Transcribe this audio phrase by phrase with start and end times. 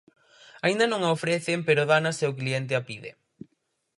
[0.65, 3.11] Aínda non a ofrecen pero dana se o cliente a pide.